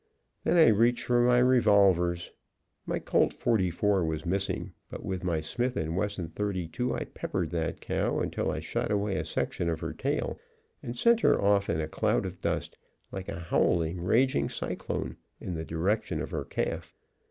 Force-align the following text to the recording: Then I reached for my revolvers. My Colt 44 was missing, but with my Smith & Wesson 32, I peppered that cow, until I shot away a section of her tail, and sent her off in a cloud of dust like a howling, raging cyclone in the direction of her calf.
Then 0.43 0.57
I 0.57 0.69
reached 0.69 1.03
for 1.03 1.21
my 1.21 1.37
revolvers. 1.37 2.31
My 2.87 2.97
Colt 2.97 3.33
44 3.33 4.03
was 4.03 4.25
missing, 4.25 4.71
but 4.89 5.05
with 5.05 5.23
my 5.23 5.41
Smith 5.41 5.75
& 5.75 5.75
Wesson 5.87 6.27
32, 6.27 6.95
I 6.95 7.03
peppered 7.03 7.51
that 7.51 7.81
cow, 7.81 8.19
until 8.19 8.49
I 8.49 8.61
shot 8.61 8.89
away 8.89 9.17
a 9.17 9.23
section 9.23 9.69
of 9.69 9.81
her 9.81 9.93
tail, 9.93 10.39
and 10.81 10.97
sent 10.97 11.19
her 11.19 11.39
off 11.39 11.69
in 11.69 11.79
a 11.79 11.87
cloud 11.87 12.25
of 12.25 12.41
dust 12.41 12.75
like 13.11 13.29
a 13.29 13.37
howling, 13.41 14.01
raging 14.01 14.49
cyclone 14.49 15.17
in 15.39 15.53
the 15.53 15.63
direction 15.65 16.19
of 16.19 16.31
her 16.31 16.45
calf. 16.45 16.95